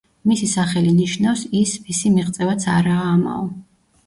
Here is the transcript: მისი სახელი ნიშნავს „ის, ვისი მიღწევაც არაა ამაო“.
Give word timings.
მისი 0.29 0.47
სახელი 0.53 0.93
ნიშნავს 0.99 1.43
„ის, 1.59 1.75
ვისი 1.91 2.13
მიღწევაც 2.17 2.67
არაა 2.79 3.05
ამაო“. 3.13 3.47